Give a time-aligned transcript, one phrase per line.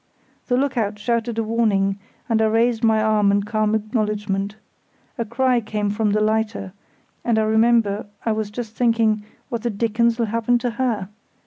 [0.47, 4.55] The look out shouted a warning, and I raised my arm in calm acknowledgement.
[5.19, 6.73] A cry came from the lighter,
[7.23, 11.09] and I remember I was just thinking "What the Dickens'll happen to her?"